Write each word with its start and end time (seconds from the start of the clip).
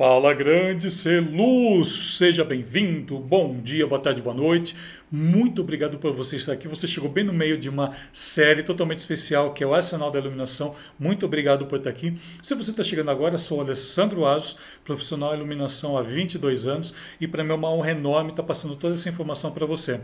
Fala 0.00 0.32
grande 0.32 0.90
ser 0.90 1.20
luz, 1.20 2.16
seja 2.16 2.42
bem-vindo, 2.42 3.18
bom 3.18 3.60
dia, 3.60 3.86
boa 3.86 4.00
tarde, 4.00 4.22
boa 4.22 4.34
noite. 4.34 4.74
Muito 5.12 5.60
obrigado 5.60 5.98
por 5.98 6.14
você 6.14 6.36
estar 6.36 6.54
aqui. 6.54 6.66
Você 6.66 6.88
chegou 6.88 7.10
bem 7.10 7.22
no 7.22 7.34
meio 7.34 7.58
de 7.58 7.68
uma 7.68 7.94
série 8.10 8.62
totalmente 8.62 8.96
especial 8.96 9.52
que 9.52 9.62
é 9.62 9.66
o 9.66 9.74
Arsenal 9.74 10.10
da 10.10 10.18
Iluminação. 10.18 10.74
Muito 10.98 11.26
obrigado 11.26 11.66
por 11.66 11.76
estar 11.76 11.90
aqui. 11.90 12.18
Se 12.40 12.54
você 12.54 12.70
está 12.70 12.82
chegando 12.82 13.10
agora, 13.10 13.36
sou 13.36 13.58
o 13.58 13.60
Alessandro 13.60 14.24
Asos, 14.24 14.56
profissional 14.86 15.32
de 15.32 15.36
iluminação 15.36 15.98
há 15.98 16.02
22 16.02 16.66
anos 16.66 16.94
e 17.20 17.28
para 17.28 17.44
mim 17.44 17.50
é 17.50 17.54
uma 17.56 17.70
honra 17.70 17.90
enorme 17.90 18.30
estar 18.30 18.42
passando 18.42 18.76
toda 18.76 18.94
essa 18.94 19.10
informação 19.10 19.52
para 19.52 19.66
você. 19.66 20.00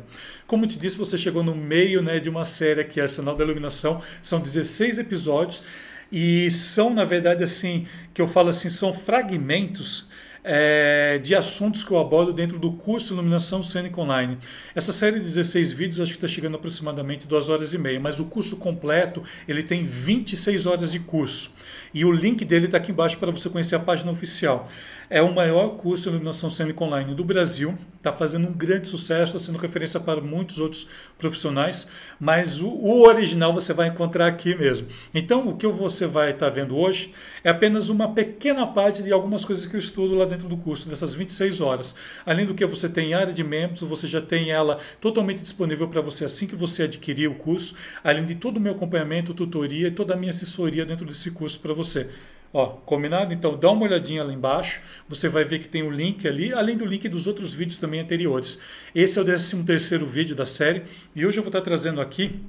Como 0.47 0.67
te 0.67 0.79
disse, 0.79 0.99
você 0.99 1.17
chegou 1.17 1.43
no 1.43 1.55
meio 1.55 2.03
né, 2.03 2.21
de 2.21 2.29
uma 2.29 2.45
série 2.45 2.85
que 2.85 3.01
é 3.01 3.05
Arsenal 3.05 3.35
da 3.35 3.45
Iluminação. 3.45 4.03
São 4.21 4.41
16 4.41 4.99
episódios 4.99 5.65
e 6.11 6.51
são, 6.51 6.93
na 6.93 7.05
verdade, 7.05 7.43
assim, 7.43 7.87
que 8.15 8.21
eu 8.21 8.27
falo 8.27 8.49
assim, 8.49 8.71
são 8.71 8.95
fragmentos 8.95 10.09
é, 10.49 11.19
de 11.19 11.35
assuntos 11.35 11.83
que 11.83 11.91
eu 11.91 11.99
abordo 11.99 12.33
dentro 12.33 12.57
do 12.57 12.73
curso 12.73 13.13
Iluminação 13.13 13.65
Cênica 13.65 14.01
Online. 14.01 14.39
Essa 14.77 14.93
série 14.93 15.19
de 15.19 15.25
16 15.25 15.73
vídeos 15.73 16.01
acho 16.01 16.13
que 16.13 16.19
está 16.19 16.29
chegando 16.29 16.55
aproximadamente 16.55 17.27
2 17.27 17.49
horas 17.49 17.75
e 17.75 17.79
meia, 17.79 17.99
mas 17.99 18.21
o 18.21 18.27
curso 18.27 18.57
completo 18.57 19.25
ele 19.49 19.65
tem 19.65 19.85
26 19.85 20.67
horas 20.67 20.93
de 20.93 21.01
curso. 21.01 21.53
E 21.93 22.05
o 22.05 22.13
link 22.13 22.45
dele 22.45 22.67
está 22.67 22.79
aqui 22.79 22.93
embaixo 22.93 23.19
para 23.19 23.33
você 23.33 23.51
conhecer 23.51 23.75
a 23.75 23.81
página 23.81 24.13
oficial. 24.13 24.71
É 25.09 25.23
o 25.23 25.33
maior 25.33 25.77
curso 25.77 26.05
de 26.05 26.09
iluminação 26.11 26.51
cênica 26.51 26.83
online 26.83 27.15
do 27.15 27.25
Brasil, 27.25 27.79
está 27.97 28.13
fazendo 28.13 28.49
um 28.49 28.53
grande 28.53 28.89
sucesso, 28.89 29.37
está 29.37 29.39
sendo 29.39 29.59
referência 29.59 30.01
para 30.01 30.21
muitos 30.21 30.59
outros 30.59 30.89
profissionais, 31.17 31.89
mas 32.19 32.61
o, 32.61 32.69
o, 32.69 33.07
original 33.07 33.53
você 33.53 33.73
vai 33.73 33.89
encontrar 33.89 34.27
aqui 34.27 34.55
mesmo. 34.55 34.89
Então, 35.15 35.49
o 35.49 35.57
que 35.57 35.67
você 35.69 36.09
vai 36.09 36.31
estar 36.31 36.47
tá 36.47 36.53
vendo 36.53 36.77
hoje 36.77 37.13
é 37.45 37.51
apenas 37.51 37.89
uma 37.89 38.15
pequena 38.15 38.67
parte 38.67 39.01
de 39.01 39.13
algumas 39.13 39.45
coisas 39.45 39.65
que 39.67 39.77
eu 39.77 39.79
estudo 39.79 40.17
lá 40.17 40.25
dentro 40.25 40.49
do 40.49 40.57
curso, 40.57 40.89
dessas 40.89 41.15
26 41.15 41.61
horas. 41.61 41.95
Além 42.25 42.45
do 42.45 42.55
que 42.55 42.67
você 42.67 42.89
tem 42.89 43.15
área 43.15 43.33
de 43.33 43.45
membros, 43.45 43.83
você 43.83 44.09
já 44.09 44.21
tem 44.21 44.51
ela 44.51 44.81
totalmente 45.01 45.41
disponível 45.41 45.87
para 45.87 46.01
você 46.01 46.25
assim 46.25 46.49
que 46.49 46.57
você 46.57 46.83
adquirir 46.83 47.29
o 47.29 47.35
curso, 47.35 47.77
além 48.03 48.25
de 48.25 48.35
todo 48.35 48.57
o 48.57 48.61
meu 48.61 48.73
acompanhamento, 48.73 49.35
tutoria 49.35 49.87
e 49.87 49.93
toda 49.93 50.15
a 50.15 50.17
minha 50.17 50.31
assessoria 50.31 50.85
dentro 50.85 51.07
desse 51.07 51.31
curso 51.31 51.61
para 51.61 51.73
você. 51.73 52.11
Ó, 52.53 52.67
combinado? 52.67 53.33
Então 53.33 53.57
dá 53.57 53.71
uma 53.71 53.85
olhadinha 53.85 54.25
lá 54.25 54.33
embaixo, 54.33 54.81
você 55.09 55.29
vai 55.29 55.45
ver 55.45 55.59
que 55.59 55.69
tem 55.69 55.83
o 55.83 55.91
link 55.91 56.27
ali, 56.27 56.53
além 56.53 56.77
do 56.77 56.85
link 56.85 57.09
dos 57.09 57.27
outros 57.27 57.53
vídeos 57.53 57.79
também 57.79 58.01
anteriores. 58.01 58.61
Esse 58.95 59.19
é 59.19 59.23
o 59.23 59.25
13 59.25 59.65
terceiro 59.65 60.07
vídeo 60.07 60.35
da 60.35 60.47
série 60.47 60.85
e 61.15 61.27
hoje 61.27 61.39
eu 61.39 61.43
vou 61.43 61.51
estar 61.51 61.61
trazendo 61.61 62.01
aqui 62.01 62.41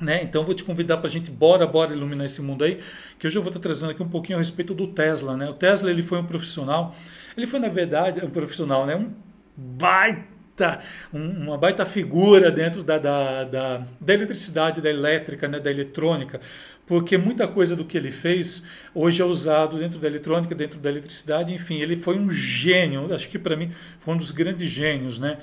né? 0.00 0.22
Então 0.22 0.44
vou 0.44 0.54
te 0.54 0.64
convidar 0.64 0.96
para 0.96 1.06
a 1.06 1.10
gente 1.10 1.30
bora 1.30 1.66
bora 1.66 1.92
iluminar 1.92 2.24
esse 2.24 2.42
mundo 2.42 2.64
aí, 2.64 2.80
que 3.18 3.26
hoje 3.26 3.38
eu 3.38 3.42
vou 3.42 3.50
estar 3.50 3.60
trazendo 3.60 3.90
aqui 3.90 4.02
um 4.02 4.08
pouquinho 4.08 4.36
a 4.36 4.40
respeito 4.40 4.74
do 4.74 4.88
Tesla, 4.88 5.36
né? 5.36 5.48
O 5.48 5.54
Tesla 5.54 5.90
ele 5.90 6.02
foi 6.02 6.18
um 6.18 6.24
profissional, 6.24 6.94
ele 7.36 7.46
foi 7.46 7.60
na 7.60 7.68
verdade 7.68 8.24
um 8.24 8.30
profissional, 8.30 8.86
né? 8.86 8.96
Um 8.96 9.12
baita, 9.56 10.80
um, 11.12 11.44
uma 11.44 11.58
baita 11.58 11.86
figura 11.86 12.50
dentro 12.50 12.82
da, 12.82 12.98
da, 12.98 13.44
da, 13.44 13.86
da 14.00 14.14
eletricidade, 14.14 14.80
da 14.80 14.90
elétrica, 14.90 15.46
né? 15.46 15.60
Da 15.60 15.70
eletrônica 15.70 16.40
porque 16.86 17.16
muita 17.16 17.48
coisa 17.48 17.74
do 17.74 17.84
que 17.84 17.96
ele 17.96 18.10
fez 18.10 18.66
hoje 18.94 19.22
é 19.22 19.24
usado 19.24 19.78
dentro 19.78 19.98
da 19.98 20.06
eletrônica, 20.06 20.54
dentro 20.54 20.78
da 20.78 20.90
eletricidade, 20.90 21.52
enfim, 21.52 21.80
ele 21.80 21.96
foi 21.96 22.18
um 22.18 22.30
gênio, 22.30 23.12
acho 23.14 23.28
que 23.28 23.38
para 23.38 23.56
mim 23.56 23.70
foi 24.00 24.14
um 24.14 24.16
dos 24.16 24.30
grandes 24.30 24.70
gênios, 24.70 25.18
né? 25.18 25.38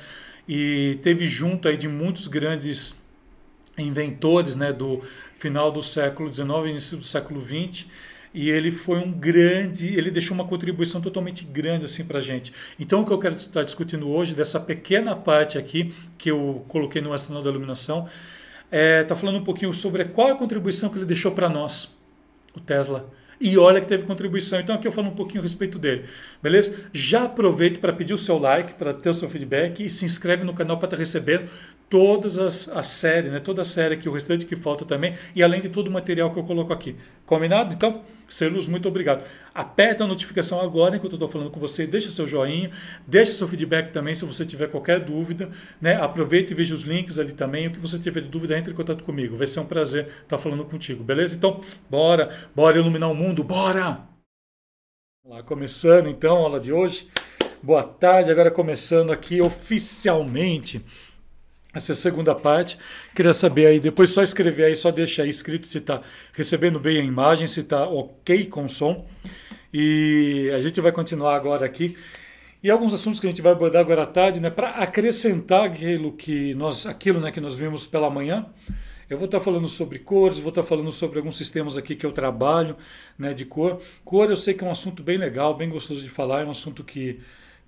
E 0.48 1.00
teve 1.02 1.28
junto 1.28 1.68
aí 1.68 1.78
de 1.78 1.88
muitos 1.88 2.28
grandes 2.28 3.02
inventores, 3.78 4.56
né, 4.56 4.72
do 4.72 5.02
final 5.36 5.72
do 5.72 5.82
século 5.82 6.32
XIX, 6.32 6.50
início 6.68 6.98
do 6.98 7.04
século 7.04 7.42
XX, 7.42 7.86
e 8.34 8.50
ele 8.50 8.72
foi 8.72 9.00
um 9.00 9.12
grande, 9.12 9.96
ele 9.96 10.10
deixou 10.10 10.36
uma 10.36 10.46
contribuição 10.46 11.02
totalmente 11.02 11.44
grande 11.44 11.86
assim 11.86 12.06
para 12.06 12.20
a 12.20 12.22
gente. 12.22 12.54
Então 12.80 13.02
o 13.02 13.06
que 13.06 13.12
eu 13.12 13.20
quero 13.20 13.36
estar 13.36 13.64
discutindo 13.64 14.10
hoje 14.10 14.34
dessa 14.34 14.60
pequena 14.60 15.16
parte 15.16 15.58
aqui 15.58 15.94
que 16.18 16.32
eu 16.32 16.64
coloquei 16.68 17.02
no 17.02 17.12
arsenal 17.12 17.44
da 17.44 17.50
iluminação 17.50 18.08
está 18.72 18.78
é, 18.78 19.04
tá 19.04 19.16
falando 19.16 19.38
um 19.38 19.44
pouquinho 19.44 19.74
sobre 19.74 20.06
qual 20.06 20.30
é 20.30 20.32
a 20.32 20.36
contribuição 20.36 20.90
que 20.90 20.98
ele 20.98 21.06
deixou 21.06 21.34
para 21.34 21.50
nós, 21.50 21.94
o 22.56 22.60
Tesla. 22.62 23.12
E 23.40 23.58
olha 23.58 23.82
que 23.82 23.88
teve 23.88 24.04
contribuição. 24.04 24.60
Então 24.60 24.76
aqui 24.76 24.88
eu 24.88 24.92
falo 24.92 25.08
um 25.08 25.16
pouquinho 25.16 25.40
a 25.40 25.44
respeito 25.44 25.80
dele. 25.80 26.06
Beleza? 26.44 26.86
Já 26.94 27.24
aproveito 27.24 27.80
para 27.80 27.92
pedir 27.92 28.14
o 28.14 28.18
seu 28.18 28.38
like, 28.38 28.76
para 28.76 28.94
ter 28.94 29.10
o 29.10 29.14
seu 29.14 29.28
feedback 29.28 29.84
e 29.84 29.90
se 29.90 30.06
inscreve 30.06 30.44
no 30.44 30.54
canal 30.54 30.78
para 30.78 30.86
estar 30.86 30.98
tá 30.98 31.02
recebendo 31.02 31.50
todas 31.90 32.38
as 32.38 32.70
a 32.70 32.84
série, 32.84 33.30
né? 33.30 33.40
Toda 33.40 33.62
a 33.62 33.66
série 33.66 33.96
aqui, 33.96 34.08
o 34.08 34.14
restante 34.14 34.46
que 34.46 34.56
falta 34.56 34.86
também, 34.86 35.16
e 35.36 35.42
além 35.42 35.60
de 35.60 35.70
todo 35.70 35.88
o 35.88 35.92
material 35.92 36.32
que 36.32 36.38
eu 36.38 36.44
coloco 36.44 36.72
aqui. 36.72 36.96
Combinado? 37.26 37.74
Então, 37.74 38.04
Celus, 38.34 38.68
muito 38.68 38.88
obrigado. 38.88 39.26
Aperta 39.54 40.04
a 40.04 40.08
notificação 40.08 40.62
agora 40.62 40.96
enquanto 40.96 41.14
eu 41.14 41.18
estou 41.18 41.28
falando 41.28 41.52
com 41.52 41.60
você, 41.60 41.86
deixa 41.86 42.10
seu 42.10 42.26
joinha, 42.26 42.72
deixa 43.06 43.32
seu 43.32 43.48
feedback 43.48 43.92
também 43.92 44.16
se 44.16 44.26
você 44.26 44.46
tiver 44.46 44.68
qualquer 44.68 45.00
dúvida, 45.00 45.50
né? 45.82 45.96
Aproveita 45.96 46.54
e 46.54 46.56
veja 46.56 46.74
os 46.74 46.84
links 46.84 47.20
ali 47.20 47.34
também. 47.34 47.68
O 47.68 47.72
que 47.72 47.80
você 47.80 48.00
tiver 48.00 48.22
de 48.22 48.30
dúvida, 48.30 48.58
entre 48.58 48.72
em 48.72 48.76
contato 48.76 49.04
comigo. 49.04 49.36
Vai 49.36 49.48
ser 49.48 49.60
um 49.60 49.66
prazer 49.66 50.08
estar 50.24 50.38
falando 50.38 50.64
contigo, 50.64 51.04
beleza? 51.04 51.36
Então, 51.36 51.60
bora, 51.90 52.30
bora 52.56 52.78
iluminar 52.78 53.12
o 53.12 53.16
mundo, 53.16 53.44
bora! 53.44 54.00
Lá, 55.26 55.44
começando 55.44 56.10
então 56.10 56.36
a 56.38 56.40
aula 56.40 56.60
de 56.60 56.74
hoje. 56.74 57.08
Boa 57.62 57.84
tarde, 57.84 58.32
agora 58.32 58.50
começando 58.50 59.12
aqui 59.12 59.40
oficialmente 59.40 60.84
essa 61.74 61.94
é 61.94 61.96
segunda 61.96 62.36
parte. 62.36 62.78
Queria 63.16 63.34
saber 63.34 63.68
aí, 63.68 63.80
depois 63.80 64.12
só 64.12 64.22
escrever 64.22 64.66
aí, 64.66 64.76
só 64.76 64.92
deixa 64.92 65.24
aí 65.24 65.30
escrito 65.30 65.68
se 65.68 65.78
está 65.78 66.02
recebendo 66.34 66.80
bem 66.80 67.00
a 67.00 67.04
imagem, 67.04 67.48
se 67.48 67.62
está 67.62 67.88
ok 67.88 68.46
com 68.48 68.66
o 68.66 68.70
som. 68.70 69.08
E 69.74 70.52
a 70.54 70.62
gente 70.62 70.82
vai 70.82 70.92
continuar 70.92 71.36
agora 71.36 71.66
aqui. 71.66 71.96
E 72.62 72.70
alguns 72.70 72.94
assuntos 72.94 73.20
que 73.20 73.26
a 73.26 73.30
gente 73.30 73.42
vai 73.42 73.54
abordar 73.54 73.82
agora 73.82 74.04
à 74.04 74.06
tarde, 74.06 74.40
né, 74.40 74.50
para 74.50 74.70
acrescentar 74.70 75.66
aquilo 75.66 76.12
que 76.12 76.54
nós, 76.56 76.86
aquilo, 76.86 77.20
né, 77.20 77.32
que 77.32 77.42
nós 77.42 77.56
vimos 77.56 77.88
pela 77.88 78.10
manhã. 78.10 78.46
Eu 79.10 79.18
vou 79.18 79.26
estar 79.26 79.40
falando 79.40 79.68
sobre 79.68 80.00
cores, 80.00 80.40
vou 80.40 80.50
estar 80.50 80.64
falando 80.64 80.92
sobre 80.92 81.18
alguns 81.18 81.36
sistemas 81.36 81.78
aqui 81.78 81.96
que 81.96 82.06
eu 82.06 82.12
trabalho, 82.12 82.76
né, 83.18 83.34
de 83.34 83.46
cor. 83.46 83.82
Cor 84.06 84.30
eu 84.30 84.36
sei 84.36 84.54
que 84.54 84.64
é 84.64 84.68
um 84.68 84.72
assunto 84.72 85.02
bem 85.02 85.18
legal, 85.18 85.56
bem 85.56 85.70
gostoso 85.70 86.04
de 86.04 86.10
falar, 86.10 86.42
é 86.42 86.46
um 86.46 86.52
assunto 86.52 86.84
que 86.84 87.20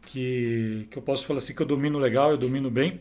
que, 0.05 0.87
que 0.91 0.97
eu 0.97 1.01
posso 1.01 1.25
falar 1.25 1.37
assim 1.37 1.55
que 1.55 1.61
eu 1.61 1.65
domino 1.65 1.97
legal, 1.97 2.31
eu 2.31 2.37
domino 2.37 2.69
bem. 2.69 2.99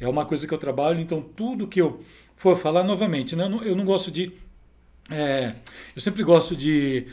É 0.00 0.08
uma 0.08 0.24
coisa 0.24 0.46
que 0.46 0.54
eu 0.54 0.58
trabalho, 0.58 1.00
então 1.00 1.20
tudo 1.20 1.66
que 1.66 1.80
eu 1.80 2.02
for 2.36 2.56
falar 2.56 2.84
novamente, 2.84 3.34
né? 3.34 3.44
eu, 3.44 3.48
não, 3.48 3.62
eu 3.62 3.76
não 3.76 3.84
gosto 3.84 4.10
de. 4.10 4.32
É, 5.10 5.54
eu 5.94 6.00
sempre 6.00 6.22
gosto 6.22 6.54
de 6.54 7.06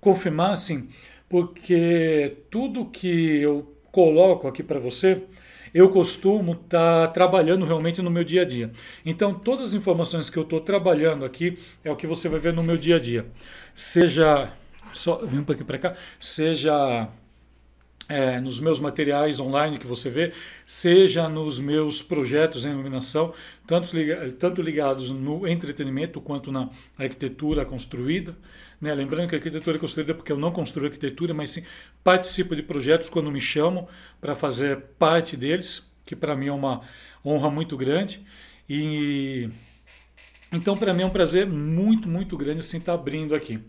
confirmar 0.00 0.52
assim, 0.52 0.88
porque 1.28 2.36
tudo 2.50 2.86
que 2.86 3.40
eu 3.40 3.74
coloco 3.90 4.46
aqui 4.46 4.62
para 4.62 4.78
você, 4.78 5.22
eu 5.74 5.90
costumo 5.90 6.52
estar 6.52 7.06
tá 7.06 7.08
trabalhando 7.08 7.64
realmente 7.64 8.00
no 8.00 8.10
meu 8.10 8.24
dia 8.24 8.42
a 8.42 8.44
dia. 8.44 8.70
Então, 9.04 9.34
todas 9.34 9.70
as 9.70 9.74
informações 9.74 10.30
que 10.30 10.36
eu 10.36 10.42
estou 10.42 10.60
trabalhando 10.60 11.24
aqui 11.24 11.58
é 11.84 11.90
o 11.90 11.96
que 11.96 12.06
você 12.06 12.28
vai 12.28 12.38
ver 12.38 12.52
no 12.52 12.62
meu 12.62 12.76
dia 12.76 12.96
a 12.96 13.00
dia. 13.00 13.26
Seja. 13.74 14.52
Só 14.92 15.18
vim 15.24 15.42
para 15.42 15.54
aqui 15.54 15.64
para 15.64 15.78
cá, 15.78 15.94
seja 16.18 17.10
é, 18.08 18.40
nos 18.40 18.58
meus 18.58 18.80
materiais 18.80 19.38
online 19.38 19.78
que 19.78 19.86
você 19.86 20.08
vê, 20.08 20.32
seja 20.64 21.28
nos 21.28 21.60
meus 21.60 22.00
projetos 22.00 22.64
em 22.64 22.70
iluminação, 22.70 23.34
tanto, 23.66 23.90
tanto 24.38 24.62
ligados 24.62 25.10
no 25.10 25.46
entretenimento 25.46 26.20
quanto 26.20 26.50
na 26.50 26.70
arquitetura 26.96 27.66
construída. 27.66 28.34
Né? 28.80 28.94
Lembrando 28.94 29.28
que 29.28 29.34
a 29.34 29.38
arquitetura 29.38 29.76
é 29.76 29.80
construída 29.80 30.14
porque 30.14 30.32
eu 30.32 30.38
não 30.38 30.50
construo 30.50 30.86
arquitetura, 30.86 31.34
mas 31.34 31.50
sim 31.50 31.64
participo 32.02 32.56
de 32.56 32.62
projetos 32.62 33.08
quando 33.08 33.30
me 33.30 33.40
chamam 33.40 33.86
para 34.20 34.34
fazer 34.34 34.78
parte 34.98 35.36
deles, 35.36 35.90
que 36.06 36.16
para 36.16 36.34
mim 36.34 36.46
é 36.46 36.52
uma 36.52 36.80
honra 37.24 37.50
muito 37.50 37.76
grande. 37.76 38.24
E 38.68 39.50
então, 40.50 40.78
para 40.78 40.94
mim 40.94 41.02
é 41.02 41.06
um 41.06 41.10
prazer 41.10 41.46
muito, 41.46 42.08
muito 42.08 42.36
grande 42.36 42.60
assim, 42.60 42.78
estar 42.78 42.94
tá 42.94 42.98
abrindo 42.98 43.34
aqui. 43.34 43.60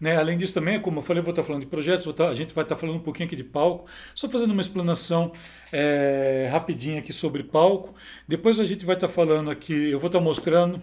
Né? 0.00 0.16
Além 0.16 0.36
disso, 0.36 0.54
também, 0.54 0.80
como 0.80 0.98
eu 0.98 1.02
falei, 1.02 1.20
eu 1.20 1.24
vou 1.24 1.32
estar 1.32 1.42
falando 1.42 1.62
de 1.62 1.68
projetos, 1.68 2.06
estar, 2.06 2.28
a 2.28 2.34
gente 2.34 2.54
vai 2.54 2.64
estar 2.64 2.76
falando 2.76 2.96
um 2.96 3.00
pouquinho 3.00 3.26
aqui 3.26 3.36
de 3.36 3.44
palco, 3.44 3.86
só 4.14 4.28
fazendo 4.28 4.50
uma 4.50 4.60
explanação 4.60 5.32
é, 5.72 6.48
rapidinha 6.50 6.98
aqui 6.98 7.12
sobre 7.12 7.42
palco. 7.42 7.94
Depois 8.26 8.58
a 8.60 8.64
gente 8.64 8.84
vai 8.84 8.96
estar 8.96 9.08
falando 9.08 9.50
aqui, 9.50 9.90
eu 9.90 9.98
vou 9.98 10.08
estar 10.08 10.20
mostrando 10.20 10.82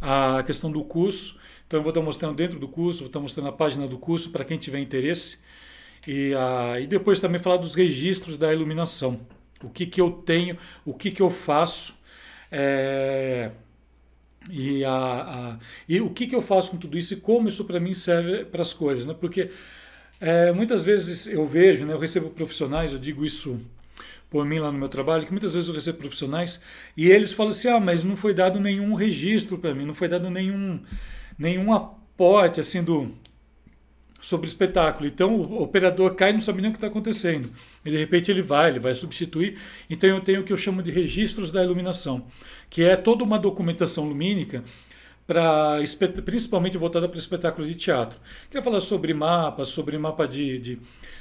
a 0.00 0.42
questão 0.44 0.70
do 0.70 0.82
curso. 0.84 1.38
Então, 1.66 1.78
eu 1.78 1.82
vou 1.82 1.90
estar 1.90 2.00
mostrando 2.00 2.34
dentro 2.34 2.58
do 2.58 2.66
curso, 2.66 3.00
vou 3.00 3.08
estar 3.08 3.20
mostrando 3.20 3.48
a 3.48 3.52
página 3.52 3.86
do 3.86 3.98
curso 3.98 4.30
para 4.30 4.44
quem 4.44 4.56
tiver 4.56 4.78
interesse. 4.78 5.38
E, 6.06 6.34
a, 6.34 6.80
e 6.80 6.86
depois 6.86 7.20
também 7.20 7.40
falar 7.40 7.58
dos 7.58 7.74
registros 7.74 8.36
da 8.36 8.52
iluminação. 8.52 9.20
O 9.62 9.68
que, 9.68 9.86
que 9.86 10.00
eu 10.00 10.10
tenho, 10.10 10.56
o 10.84 10.94
que, 10.94 11.10
que 11.10 11.20
eu 11.20 11.30
faço. 11.30 11.98
É, 12.50 13.50
e, 14.50 14.84
a, 14.84 14.90
a, 14.92 15.58
e 15.88 16.00
o 16.00 16.10
que, 16.10 16.26
que 16.26 16.34
eu 16.34 16.42
faço 16.42 16.70
com 16.70 16.76
tudo 16.76 16.96
isso 16.96 17.14
e 17.14 17.16
como 17.16 17.48
isso 17.48 17.64
para 17.64 17.80
mim 17.80 17.94
serve 17.94 18.44
para 18.44 18.62
as 18.62 18.72
coisas, 18.72 19.06
né? 19.06 19.14
Porque 19.18 19.50
é, 20.20 20.52
muitas 20.52 20.82
vezes 20.82 21.26
eu 21.26 21.46
vejo, 21.46 21.84
né, 21.84 21.92
eu 21.92 21.98
recebo 21.98 22.30
profissionais, 22.30 22.92
eu 22.92 22.98
digo 22.98 23.24
isso 23.24 23.60
por 24.30 24.44
mim 24.44 24.58
lá 24.58 24.70
no 24.70 24.78
meu 24.78 24.88
trabalho, 24.88 25.24
que 25.24 25.32
muitas 25.32 25.54
vezes 25.54 25.68
eu 25.68 25.74
recebo 25.74 25.98
profissionais 25.98 26.60
e 26.96 27.08
eles 27.08 27.32
falam 27.32 27.50
assim, 27.50 27.68
ah, 27.68 27.80
mas 27.80 28.04
não 28.04 28.16
foi 28.16 28.34
dado 28.34 28.60
nenhum 28.60 28.94
registro 28.94 29.58
para 29.58 29.74
mim, 29.74 29.86
não 29.86 29.94
foi 29.94 30.08
dado 30.08 30.28
nenhum, 30.28 30.80
nenhum 31.38 31.72
aporte 31.72 32.60
assim 32.60 32.82
do, 32.82 33.12
sobre 34.20 34.48
espetáculo. 34.48 35.06
Então 35.06 35.34
o 35.34 35.62
operador 35.62 36.14
cai 36.14 36.30
e 36.30 36.32
não 36.32 36.40
sabe 36.40 36.60
nem 36.60 36.70
o 36.70 36.72
que 36.72 36.78
está 36.78 36.88
acontecendo. 36.88 37.50
E 37.84 37.90
de 37.90 37.96
repente 37.96 38.30
ele 38.30 38.42
vai, 38.42 38.70
ele 38.70 38.80
vai 38.80 38.94
substituir. 38.94 39.58
Então 39.88 40.08
eu 40.08 40.20
tenho 40.20 40.40
o 40.40 40.44
que 40.44 40.52
eu 40.52 40.56
chamo 40.56 40.82
de 40.82 40.90
registros 40.90 41.50
da 41.50 41.62
iluminação, 41.62 42.26
que 42.68 42.82
é 42.82 42.96
toda 42.96 43.24
uma 43.24 43.38
documentação 43.38 44.04
lumínica 44.04 44.64
para 45.28 45.76
principalmente 46.24 46.78
voltada 46.78 47.06
para 47.06 47.18
espetáculos 47.18 47.68
de 47.68 47.74
teatro. 47.74 48.18
Quer 48.50 48.62
falar 48.62 48.80
sobre 48.80 49.12
mapas, 49.12 49.68
sobre 49.68 49.98
mapa 49.98 50.26
de, 50.26 50.58
de 50.58 50.78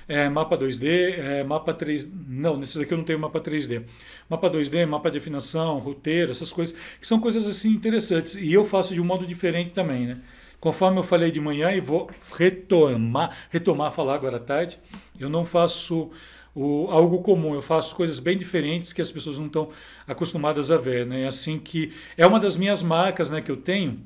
é, 0.08 0.30
mapa 0.30 0.58
2D, 0.58 0.86
é, 0.86 1.44
mapa 1.44 1.74
3 1.74 2.10
Não, 2.26 2.56
nesse 2.56 2.80
daqui 2.80 2.94
eu 2.94 2.98
não 2.98 3.04
tenho 3.04 3.20
mapa 3.20 3.42
3D. 3.42 3.84
Mapa 4.30 4.50
2D, 4.50 4.86
mapa 4.86 5.12
de 5.12 5.18
afinação, 5.18 5.78
roteiro, 5.80 6.32
essas 6.32 6.54
coisas, 6.54 6.74
que 7.02 7.06
são 7.06 7.20
coisas 7.20 7.46
assim 7.46 7.72
interessantes. 7.72 8.36
E 8.36 8.54
eu 8.54 8.64
faço 8.64 8.94
de 8.94 9.02
um 9.02 9.04
modo 9.04 9.28
diferente 9.28 9.74
também, 9.74 10.08
né? 10.08 10.22
Conforme 10.60 11.00
eu 11.00 11.04
falei 11.04 11.32
de 11.32 11.40
manhã 11.40 11.72
e 11.72 11.80
vou 11.80 12.10
retomar, 12.36 13.38
retomar 13.50 13.92
falar 13.92 14.16
agora 14.16 14.38
à 14.38 14.40
tarde, 14.40 14.80
eu 15.20 15.30
não 15.30 15.46
faço 15.46 16.12
o, 16.56 16.88
algo 16.90 17.22
comum, 17.22 17.54
eu 17.54 17.62
faço 17.62 17.96
coisas 17.96 18.20
bem 18.20 18.36
diferentes 18.36 18.92
que 18.92 19.02
as 19.02 19.12
pessoas 19.12 19.38
não 19.38 19.46
estão 19.46 19.70
acostumadas 20.08 20.72
a 20.72 20.78
ver. 20.78 21.06
Né? 21.06 21.28
Assim 21.28 21.60
que 21.60 21.94
é 22.18 22.26
uma 22.26 22.40
das 22.40 22.58
minhas 22.58 22.82
marcas 22.82 23.30
né, 23.30 23.42
que 23.42 23.52
eu 23.52 23.58
tenho 23.58 24.00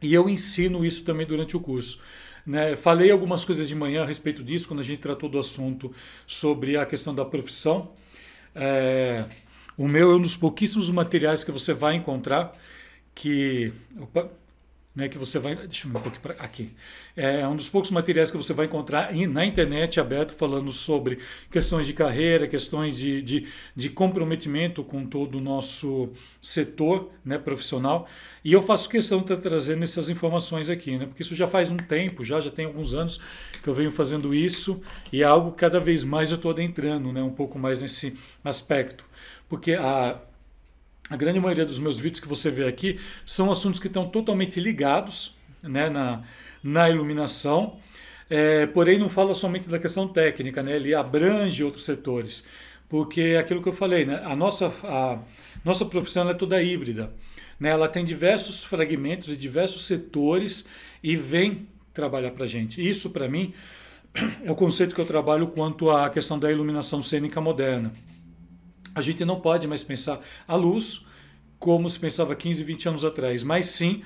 e 0.00 0.14
eu 0.14 0.28
ensino 0.28 0.84
isso 0.84 1.04
também 1.04 1.26
durante 1.26 1.56
o 1.56 1.60
curso. 1.60 2.00
Né? 2.46 2.76
Falei 2.76 3.10
algumas 3.10 3.44
coisas 3.44 3.68
de 3.68 3.74
manhã 3.74 4.02
a 4.02 4.06
respeito 4.06 4.42
disso, 4.42 4.66
quando 4.66 4.80
a 4.80 4.84
gente 4.84 4.98
tratou 5.00 5.28
do 5.28 5.38
assunto 5.38 5.92
sobre 6.26 6.76
a 6.76 6.86
questão 6.86 7.14
da 7.14 7.24
profissão. 7.24 7.92
É, 8.54 9.24
o 9.76 9.88
meu 9.88 10.12
é 10.12 10.14
um 10.16 10.22
dos 10.22 10.36
pouquíssimos 10.36 10.88
materiais 10.90 11.42
que 11.42 11.50
você 11.50 11.74
vai 11.74 11.94
encontrar 11.94 12.56
que. 13.14 13.72
Opa, 14.00 14.30
né, 14.94 15.08
que 15.08 15.18
você 15.18 15.38
vai. 15.38 15.56
Deixa 15.56 15.86
eu 15.86 15.90
um 15.90 15.94
pouquinho 15.94 16.20
para 16.22 16.34
aqui. 16.34 16.72
É 17.16 17.46
um 17.46 17.56
dos 17.56 17.68
poucos 17.68 17.90
materiais 17.90 18.30
que 18.30 18.36
você 18.36 18.52
vai 18.52 18.66
encontrar 18.66 19.12
na 19.28 19.44
internet 19.44 19.98
aberto 19.98 20.34
falando 20.34 20.72
sobre 20.72 21.18
questões 21.50 21.86
de 21.86 21.92
carreira, 21.92 22.46
questões 22.46 22.96
de, 22.96 23.20
de, 23.22 23.48
de 23.74 23.88
comprometimento 23.88 24.84
com 24.84 25.04
todo 25.04 25.38
o 25.38 25.40
nosso 25.40 26.10
setor 26.40 27.10
né, 27.24 27.38
profissional. 27.38 28.06
E 28.44 28.52
eu 28.52 28.62
faço 28.62 28.88
questão 28.88 29.18
de 29.18 29.24
estar 29.24 29.36
trazendo 29.36 29.82
essas 29.82 30.10
informações 30.10 30.68
aqui, 30.68 30.96
né, 30.98 31.06
porque 31.06 31.22
isso 31.22 31.34
já 31.34 31.46
faz 31.46 31.70
um 31.70 31.76
tempo, 31.76 32.22
já, 32.22 32.40
já 32.40 32.50
tem 32.50 32.66
alguns 32.66 32.94
anos 32.94 33.20
que 33.62 33.68
eu 33.68 33.74
venho 33.74 33.90
fazendo 33.90 34.34
isso 34.34 34.82
e 35.12 35.22
é 35.22 35.24
algo 35.24 35.52
que 35.52 35.58
cada 35.58 35.80
vez 35.80 36.04
mais 36.04 36.30
eu 36.30 36.36
estou 36.36 36.50
adentrando 36.50 37.12
né, 37.12 37.22
um 37.22 37.30
pouco 37.30 37.58
mais 37.58 37.80
nesse 37.80 38.16
aspecto. 38.44 39.04
Porque 39.48 39.72
a 39.72 40.20
a 41.10 41.16
grande 41.16 41.38
maioria 41.38 41.66
dos 41.66 41.78
meus 41.78 41.98
vídeos 41.98 42.20
que 42.20 42.28
você 42.28 42.50
vê 42.50 42.66
aqui 42.66 42.98
são 43.26 43.50
assuntos 43.50 43.78
que 43.78 43.88
estão 43.88 44.08
totalmente 44.08 44.58
ligados 44.58 45.36
né, 45.62 45.90
na, 45.90 46.22
na 46.62 46.88
iluminação, 46.88 47.78
é, 48.28 48.66
porém 48.66 48.98
não 48.98 49.08
fala 49.08 49.34
somente 49.34 49.68
da 49.68 49.78
questão 49.78 50.08
técnica, 50.08 50.62
né, 50.62 50.76
ele 50.76 50.94
abrange 50.94 51.62
outros 51.62 51.84
setores, 51.84 52.46
porque 52.88 53.20
é 53.20 53.38
aquilo 53.38 53.62
que 53.62 53.68
eu 53.68 53.74
falei, 53.74 54.06
né, 54.06 54.22
a 54.24 54.34
nossa, 54.34 54.72
a 54.82 55.18
nossa 55.64 55.84
profissão 55.84 56.28
é 56.30 56.34
toda 56.34 56.62
híbrida, 56.62 57.12
né, 57.60 57.68
ela 57.70 57.86
tem 57.86 58.04
diversos 58.04 58.64
fragmentos 58.64 59.28
e 59.28 59.36
diversos 59.36 59.86
setores 59.86 60.66
e 61.02 61.16
vem 61.16 61.68
trabalhar 61.92 62.30
para 62.30 62.44
a 62.44 62.48
gente. 62.48 62.86
Isso, 62.86 63.10
para 63.10 63.28
mim, 63.28 63.52
é 64.42 64.50
o 64.50 64.54
conceito 64.54 64.94
que 64.94 65.00
eu 65.00 65.06
trabalho 65.06 65.48
quanto 65.48 65.90
à 65.90 66.08
questão 66.08 66.38
da 66.38 66.50
iluminação 66.50 67.02
cênica 67.02 67.40
moderna 67.40 67.92
a 68.94 69.02
gente 69.02 69.24
não 69.24 69.40
pode 69.40 69.66
mais 69.66 69.82
pensar 69.82 70.20
a 70.46 70.54
luz 70.54 71.04
como 71.58 71.88
se 71.88 71.98
pensava 71.98 72.34
15, 72.34 72.62
20 72.62 72.88
anos 72.88 73.04
atrás, 73.04 73.42
mas 73.42 73.66
sim 73.66 74.02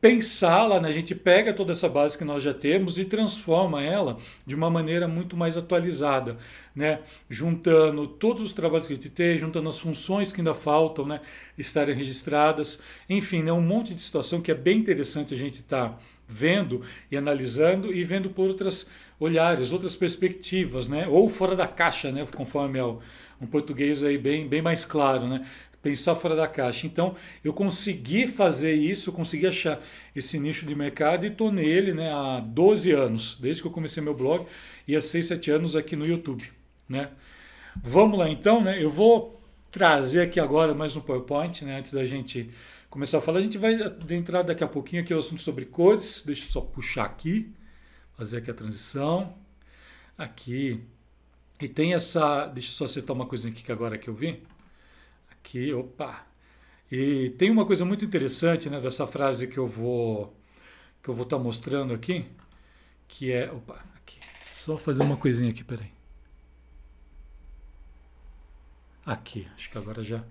pensá-la, 0.00 0.80
né? 0.80 0.88
a 0.88 0.92
gente 0.92 1.14
pega 1.14 1.52
toda 1.52 1.72
essa 1.72 1.88
base 1.88 2.16
que 2.16 2.24
nós 2.24 2.42
já 2.42 2.54
temos 2.54 2.98
e 2.98 3.04
transforma 3.04 3.82
ela 3.82 4.18
de 4.46 4.54
uma 4.54 4.70
maneira 4.70 5.08
muito 5.08 5.36
mais 5.36 5.56
atualizada, 5.56 6.36
né? 6.74 7.00
juntando 7.28 8.06
todos 8.06 8.42
os 8.42 8.52
trabalhos 8.52 8.86
que 8.86 8.92
a 8.92 8.96
gente 8.96 9.10
tem, 9.10 9.36
juntando 9.38 9.68
as 9.68 9.78
funções 9.78 10.30
que 10.30 10.40
ainda 10.40 10.54
faltam 10.54 11.04
né? 11.04 11.20
estarem 11.56 11.94
registradas, 11.94 12.82
enfim, 13.08 13.42
né? 13.42 13.52
um 13.52 13.60
monte 13.60 13.92
de 13.92 14.00
situação 14.00 14.40
que 14.40 14.52
é 14.52 14.54
bem 14.54 14.78
interessante 14.78 15.34
a 15.34 15.36
gente 15.36 15.60
estar 15.60 15.88
tá 15.88 15.98
vendo 16.28 16.82
e 17.10 17.16
analisando 17.16 17.92
e 17.92 18.04
vendo 18.04 18.28
por 18.28 18.48
outras 18.48 18.90
olhares, 19.18 19.72
outras 19.72 19.96
perspectivas, 19.96 20.86
né? 20.86 21.08
ou 21.08 21.28
fora 21.30 21.56
da 21.56 21.66
caixa, 21.66 22.12
né? 22.12 22.26
conforme 22.36 22.78
é 22.78 22.84
um 22.84 23.46
português 23.50 24.04
aí 24.04 24.18
bem, 24.18 24.46
bem 24.46 24.60
mais 24.60 24.84
claro, 24.84 25.26
né? 25.26 25.46
Pensar 25.80 26.16
fora 26.16 26.34
da 26.34 26.48
caixa. 26.48 26.88
Então, 26.88 27.14
eu 27.42 27.52
consegui 27.52 28.26
fazer 28.26 28.74
isso, 28.74 29.12
consegui 29.12 29.46
achar 29.46 29.80
esse 30.14 30.38
nicho 30.38 30.66
de 30.66 30.74
mercado 30.74 31.24
e 31.24 31.28
estou 31.28 31.52
nele 31.52 31.94
né, 31.94 32.12
há 32.12 32.40
12 32.40 32.90
anos, 32.90 33.38
desde 33.40 33.62
que 33.62 33.68
eu 33.68 33.72
comecei 33.72 34.02
meu 34.02 34.12
blog, 34.12 34.44
e 34.88 34.96
há 34.96 35.00
6, 35.00 35.26
7 35.26 35.50
anos 35.52 35.76
aqui 35.76 35.94
no 35.94 36.04
YouTube. 36.04 36.44
Né? 36.88 37.08
Vamos 37.80 38.18
lá 38.18 38.28
então, 38.28 38.60
né? 38.60 38.82
Eu 38.82 38.90
vou 38.90 39.37
trazer 39.70 40.22
aqui 40.22 40.40
agora 40.40 40.74
mais 40.74 40.96
um 40.96 41.00
PowerPoint, 41.00 41.64
né? 41.64 41.78
Antes 41.78 41.92
da 41.92 42.04
gente 42.04 42.50
começar 42.88 43.18
a 43.18 43.20
falar, 43.20 43.38
a 43.38 43.42
gente 43.42 43.58
vai 43.58 43.74
adentrar 43.74 44.44
daqui 44.44 44.64
a 44.64 44.68
pouquinho 44.68 45.02
aqui 45.02 45.12
o 45.12 45.18
assunto 45.18 45.42
sobre 45.42 45.64
cores. 45.64 46.22
Deixa 46.24 46.46
eu 46.46 46.50
só 46.50 46.60
puxar 46.60 47.04
aqui, 47.04 47.52
fazer 48.16 48.38
aqui 48.38 48.50
a 48.50 48.54
transição. 48.54 49.34
Aqui, 50.16 50.84
e 51.60 51.68
tem 51.68 51.94
essa. 51.94 52.46
Deixa 52.46 52.70
eu 52.70 52.72
só 52.72 52.84
acertar 52.84 53.14
uma 53.14 53.26
coisinha 53.26 53.52
aqui 53.52 53.62
que 53.62 53.72
agora 53.72 53.98
que 53.98 54.08
eu 54.08 54.14
vi. 54.14 54.42
Aqui, 55.30 55.72
opa. 55.72 56.26
E 56.90 57.30
tem 57.30 57.50
uma 57.50 57.66
coisa 57.66 57.84
muito 57.84 58.04
interessante 58.04 58.70
né, 58.70 58.80
dessa 58.80 59.06
frase 59.06 59.48
que 59.48 59.58
eu 59.58 59.66
vou 59.66 60.34
que 61.02 61.08
eu 61.10 61.14
vou 61.14 61.24
estar 61.24 61.36
tá 61.36 61.42
mostrando 61.42 61.94
aqui, 61.94 62.26
que 63.06 63.32
é. 63.32 63.50
Opa, 63.50 63.84
aqui. 63.96 64.18
Só 64.42 64.76
fazer 64.76 65.02
uma 65.02 65.16
coisinha 65.16 65.50
aqui, 65.50 65.64
peraí. 65.64 65.97
Aqui, 69.08 69.48
acho 69.56 69.70
que 69.70 69.78
agora 69.78 70.02
já 70.02 70.22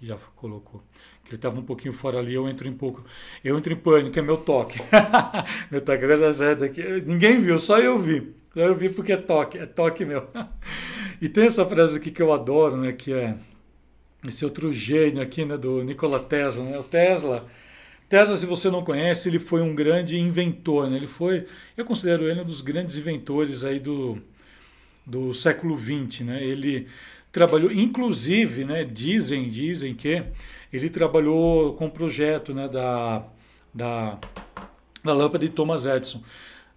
já 0.00 0.16
colocou. 0.34 0.82
Ele 1.24 1.36
estava 1.36 1.60
um 1.60 1.62
pouquinho 1.62 1.94
fora 1.94 2.18
ali, 2.18 2.34
eu 2.34 2.48
entro 2.48 2.66
em 2.66 2.72
pouco. 2.72 3.04
Eu 3.44 3.56
entro 3.56 3.72
em 3.72 3.76
pânico, 3.76 4.18
é 4.18 4.22
meu 4.22 4.38
toque. 4.38 4.80
meu 5.70 5.80
toque 5.80 6.04
tá 6.04 6.32
certo 6.32 6.64
aqui. 6.64 6.82
Ninguém 7.06 7.40
viu, 7.40 7.56
só 7.60 7.78
eu 7.78 8.00
vi. 8.00 8.34
Eu 8.56 8.74
vi 8.74 8.90
porque 8.90 9.12
é 9.12 9.16
toque, 9.16 9.56
é 9.56 9.66
toque 9.66 10.04
meu. 10.04 10.28
e 11.22 11.28
tem 11.28 11.46
essa 11.46 11.64
frase 11.64 11.98
aqui 11.98 12.10
que 12.10 12.20
eu 12.20 12.32
adoro, 12.32 12.76
né, 12.76 12.90
que 12.90 13.12
é 13.12 13.36
esse 14.26 14.44
outro 14.44 14.72
gênio 14.72 15.22
aqui, 15.22 15.44
né, 15.44 15.56
do 15.56 15.84
Nikola 15.84 16.18
Tesla, 16.18 16.64
né? 16.64 16.76
O 16.76 16.82
Tesla, 16.82 17.46
Tesla, 18.08 18.34
se 18.34 18.46
você 18.46 18.68
não 18.68 18.82
conhece, 18.82 19.28
ele 19.28 19.38
foi 19.38 19.62
um 19.62 19.76
grande 19.76 20.18
inventor, 20.18 20.90
né? 20.90 20.96
Ele 20.96 21.06
foi, 21.06 21.46
eu 21.76 21.84
considero 21.84 22.28
ele 22.28 22.40
um 22.40 22.44
dos 22.44 22.60
grandes 22.60 22.98
inventores 22.98 23.64
aí 23.64 23.78
do, 23.78 24.20
do 25.06 25.32
século 25.32 25.78
XX, 25.78 26.22
né? 26.22 26.44
Ele 26.44 26.88
trabalhou, 27.32 27.72
inclusive, 27.72 28.64
né, 28.64 28.84
dizem, 28.84 29.48
dizem 29.48 29.94
que 29.94 30.22
ele 30.70 30.90
trabalhou 30.90 31.74
com 31.74 31.86
o 31.86 31.90
projeto 31.90 32.54
né, 32.54 32.68
da, 32.68 33.26
da, 33.72 34.18
da 35.02 35.12
lâmpada 35.14 35.46
de 35.46 35.52
Thomas 35.52 35.86
Edison. 35.86 36.22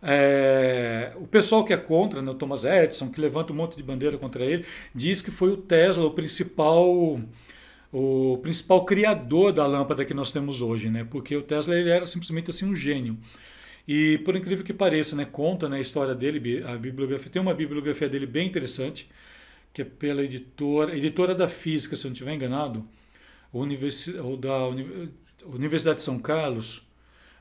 É, 0.02 1.12
o 1.16 1.28
pessoal 1.28 1.66
que 1.66 1.74
é 1.74 1.78
contra 1.78 2.22
né, 2.22 2.32
o 2.32 2.36
Thomas 2.36 2.64
Edison, 2.64 3.12
que 3.12 3.20
levanta 3.20 3.52
um 3.52 3.56
monte 3.56 3.76
de 3.76 3.84
bandeira 3.84 4.18
contra 4.18 4.46
ele, 4.46 4.66
diz 4.94 5.22
que 5.22 5.30
foi 5.30 5.52
o 5.52 5.58
Tesla 5.58 6.06
o 6.06 6.12
principal 6.12 7.20
o 7.92 8.38
principal 8.40 8.84
criador 8.84 9.54
da 9.54 9.66
lâmpada 9.66 10.04
que 10.04 10.14
nós 10.14 10.30
temos 10.30 10.62
hoje, 10.62 10.90
né? 10.90 11.08
Porque 11.10 11.34
o 11.34 11.42
Tesla 11.42 11.76
ele 11.76 11.90
era 11.90 12.06
simplesmente 12.06 12.50
assim 12.50 12.70
um 12.70 12.76
gênio. 12.76 13.18
E 13.88 14.18
por 14.20 14.36
incrível 14.36 14.66
que 14.66 14.74
pareça, 14.74 15.16
né, 15.16 15.24
conta 15.24 15.70
né, 15.70 15.78
a 15.78 15.80
história 15.80 16.14
dele, 16.14 16.62
a 16.66 16.76
bibliografia 16.76 17.32
tem 17.32 17.42
uma 17.42 17.54
bibliografia 17.54 18.10
dele 18.10 18.26
bem 18.26 18.48
interessante 18.48 19.08
que 19.76 19.82
é 19.82 19.86
pela 19.86 20.24
editora, 20.24 20.96
editora 20.96 21.36
da 21.36 21.50
Física, 21.50 21.98
se 21.98 22.06
eu 22.06 22.10
não 22.10 22.14
estiver 22.14 22.34
enganado, 22.34 22.88
ou, 23.52 23.68
ou 24.24 24.38
da 24.38 24.68
Universidade 25.46 25.98
de 25.98 26.04
São 26.04 26.18
Carlos, 26.18 26.82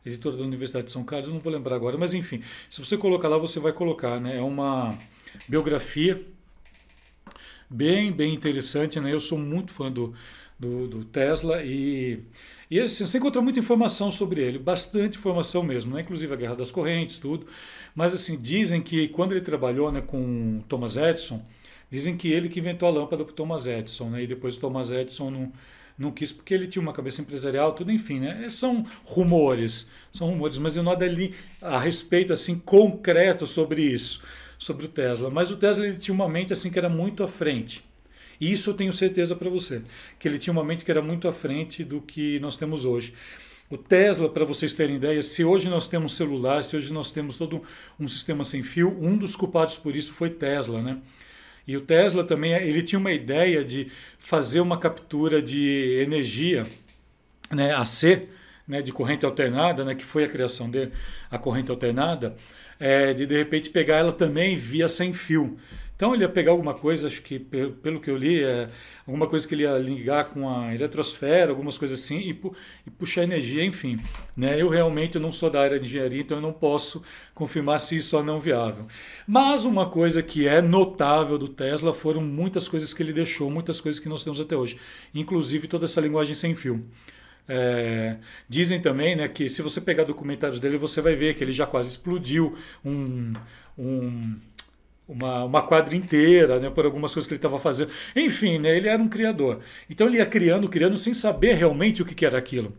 editora 0.04 0.36
da 0.36 0.42
Universidade 0.42 0.86
de 0.86 0.90
São 0.90 1.04
Carlos, 1.04 1.28
não 1.28 1.38
vou 1.38 1.52
lembrar 1.52 1.76
agora, 1.76 1.96
mas 1.96 2.12
enfim, 2.12 2.42
se 2.68 2.84
você 2.84 2.98
colocar 2.98 3.28
lá, 3.28 3.38
você 3.38 3.60
vai 3.60 3.72
colocar, 3.72 4.20
né? 4.20 4.36
É 4.36 4.42
uma 4.42 4.98
biografia 5.48 6.26
bem, 7.70 8.10
bem 8.10 8.34
interessante, 8.34 8.98
né? 8.98 9.12
Eu 9.12 9.20
sou 9.20 9.38
muito 9.38 9.70
fã 9.70 9.92
do, 9.92 10.12
do, 10.58 10.88
do 10.88 11.04
Tesla 11.04 11.62
e, 11.62 12.24
e 12.68 12.80
assim, 12.80 13.06
você 13.06 13.18
encontra 13.18 13.40
muita 13.40 13.60
informação 13.60 14.10
sobre 14.10 14.42
ele, 14.42 14.58
bastante 14.58 15.18
informação 15.18 15.62
mesmo, 15.62 15.94
né? 15.94 16.00
inclusive 16.00 16.32
a 16.32 16.36
Guerra 16.36 16.56
das 16.56 16.72
Correntes, 16.72 17.16
tudo. 17.16 17.46
Mas 17.94 18.12
assim, 18.12 18.36
dizem 18.36 18.82
que 18.82 19.06
quando 19.06 19.30
ele 19.30 19.40
trabalhou 19.40 19.92
né, 19.92 20.00
com 20.00 20.64
Thomas 20.68 20.96
Edison, 20.96 21.40
Dizem 21.94 22.16
que 22.16 22.32
ele 22.32 22.48
que 22.48 22.58
inventou 22.58 22.88
a 22.88 22.90
lâmpada 22.90 23.24
para 23.24 23.32
Thomas 23.32 23.68
Edison, 23.68 24.10
né? 24.10 24.24
E 24.24 24.26
depois 24.26 24.56
o 24.56 24.60
Thomas 24.60 24.90
Edison 24.90 25.30
não, 25.30 25.52
não 25.96 26.10
quis 26.10 26.32
porque 26.32 26.52
ele 26.52 26.66
tinha 26.66 26.82
uma 26.82 26.92
cabeça 26.92 27.22
empresarial, 27.22 27.72
tudo 27.72 27.92
enfim, 27.92 28.18
né? 28.18 28.48
São 28.50 28.84
rumores, 29.04 29.88
são 30.10 30.28
rumores, 30.28 30.58
mas 30.58 30.74
nada 30.74 31.04
ali 31.04 31.36
a 31.62 31.78
respeito 31.78 32.32
assim 32.32 32.58
concreto 32.58 33.46
sobre 33.46 33.80
isso, 33.80 34.24
sobre 34.58 34.86
o 34.86 34.88
Tesla. 34.88 35.30
Mas 35.30 35.52
o 35.52 35.56
Tesla 35.56 35.86
ele 35.86 35.96
tinha 35.96 36.12
uma 36.12 36.28
mente 36.28 36.52
assim 36.52 36.68
que 36.68 36.80
era 36.80 36.88
muito 36.88 37.22
à 37.22 37.28
frente. 37.28 37.84
E 38.40 38.50
isso 38.50 38.70
eu 38.70 38.74
tenho 38.74 38.92
certeza 38.92 39.36
para 39.36 39.48
você, 39.48 39.80
que 40.18 40.26
ele 40.26 40.40
tinha 40.40 40.52
uma 40.52 40.64
mente 40.64 40.84
que 40.84 40.90
era 40.90 41.00
muito 41.00 41.28
à 41.28 41.32
frente 41.32 41.84
do 41.84 42.00
que 42.00 42.40
nós 42.40 42.56
temos 42.56 42.84
hoje. 42.84 43.14
O 43.70 43.78
Tesla, 43.78 44.28
para 44.28 44.44
vocês 44.44 44.74
terem 44.74 44.96
ideia, 44.96 45.22
se 45.22 45.44
hoje 45.44 45.68
nós 45.68 45.86
temos 45.86 46.16
celular, 46.16 46.64
se 46.64 46.76
hoje 46.76 46.92
nós 46.92 47.12
temos 47.12 47.36
todo 47.36 47.62
um 48.00 48.08
sistema 48.08 48.42
sem 48.42 48.64
fio, 48.64 48.98
um 49.00 49.16
dos 49.16 49.36
culpados 49.36 49.76
por 49.76 49.94
isso 49.94 50.12
foi 50.12 50.30
Tesla, 50.30 50.82
né? 50.82 50.98
E 51.66 51.76
o 51.76 51.80
Tesla 51.80 52.24
também, 52.24 52.52
ele 52.52 52.82
tinha 52.82 52.98
uma 52.98 53.12
ideia 53.12 53.64
de 53.64 53.90
fazer 54.18 54.60
uma 54.60 54.78
captura 54.78 55.40
de 55.40 56.00
energia, 56.02 56.66
né, 57.50 57.72
AC, 57.74 58.28
né, 58.66 58.82
de 58.82 58.92
corrente 58.92 59.24
alternada, 59.24 59.84
né, 59.84 59.94
que 59.94 60.04
foi 60.04 60.24
a 60.24 60.28
criação 60.28 60.70
dele, 60.70 60.92
a 61.30 61.38
corrente 61.38 61.70
alternada, 61.70 62.36
é, 62.78 63.14
de 63.14 63.26
de 63.26 63.36
repente 63.36 63.70
pegar 63.70 63.96
ela 63.96 64.12
também 64.12 64.56
via 64.56 64.88
sem 64.88 65.12
fio. 65.12 65.58
Então 66.04 66.14
ele 66.14 66.22
ia 66.22 66.28
pegar 66.28 66.50
alguma 66.50 66.74
coisa, 66.74 67.06
acho 67.06 67.22
que 67.22 67.38
pelo 67.38 67.98
que 67.98 68.10
eu 68.10 68.16
li, 68.18 68.44
é, 68.44 68.68
alguma 69.06 69.26
coisa 69.26 69.48
que 69.48 69.54
ele 69.54 69.62
ia 69.62 69.78
ligar 69.78 70.26
com 70.26 70.46
a 70.46 70.74
eletrosfera, 70.74 71.50
algumas 71.50 71.78
coisas 71.78 71.98
assim, 71.98 72.18
e, 72.18 72.34
pu 72.34 72.54
e 72.86 72.90
puxar 72.90 73.22
energia, 73.22 73.64
enfim. 73.64 73.98
Né? 74.36 74.60
Eu 74.60 74.68
realmente 74.68 75.18
não 75.18 75.32
sou 75.32 75.48
da 75.48 75.62
área 75.62 75.80
de 75.80 75.86
engenharia, 75.86 76.20
então 76.20 76.36
eu 76.36 76.42
não 76.42 76.52
posso 76.52 77.02
confirmar 77.34 77.80
se 77.80 77.96
isso 77.96 78.18
é 78.18 78.22
não 78.22 78.38
viável. 78.38 78.86
Mas 79.26 79.64
uma 79.64 79.88
coisa 79.88 80.22
que 80.22 80.46
é 80.46 80.60
notável 80.60 81.38
do 81.38 81.48
Tesla 81.48 81.94
foram 81.94 82.20
muitas 82.20 82.68
coisas 82.68 82.92
que 82.92 83.02
ele 83.02 83.14
deixou, 83.14 83.50
muitas 83.50 83.80
coisas 83.80 83.98
que 83.98 84.06
nós 84.06 84.22
temos 84.22 84.42
até 84.42 84.54
hoje, 84.54 84.76
inclusive 85.14 85.66
toda 85.66 85.86
essa 85.86 86.02
linguagem 86.02 86.34
sem 86.34 86.54
fio. 86.54 86.84
É, 87.48 88.18
dizem 88.46 88.78
também 88.78 89.16
né, 89.16 89.26
que 89.26 89.48
se 89.48 89.62
você 89.62 89.80
pegar 89.80 90.04
documentários 90.04 90.60
dele, 90.60 90.76
você 90.76 91.00
vai 91.00 91.14
ver 91.14 91.34
que 91.34 91.42
ele 91.42 91.52
já 91.52 91.66
quase 91.66 91.88
explodiu 91.88 92.54
um, 92.84 93.32
um 93.78 94.36
uma, 95.08 95.44
uma 95.44 95.62
quadra 95.62 95.94
inteira, 95.94 96.58
né, 96.58 96.70
por 96.70 96.84
algumas 96.84 97.12
coisas 97.12 97.26
que 97.26 97.34
ele 97.34 97.38
estava 97.38 97.58
fazendo. 97.58 97.90
Enfim, 98.16 98.58
né, 98.58 98.76
ele 98.76 98.88
era 98.88 99.02
um 99.02 99.08
criador. 99.08 99.60
Então 99.88 100.06
ele 100.06 100.18
ia 100.18 100.26
criando, 100.26 100.68
criando, 100.68 100.96
sem 100.96 101.12
saber 101.14 101.54
realmente 101.54 102.02
o 102.02 102.04
que, 102.04 102.14
que 102.14 102.26
era 102.26 102.38
aquilo. 102.38 102.74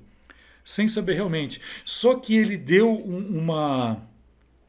Sem 0.63 0.87
saber 0.87 1.13
realmente. 1.13 1.61
Só 1.85 2.15
que 2.15 2.35
ele 2.35 2.57
deu 2.57 2.89
um, 2.91 3.39
uma. 3.39 4.01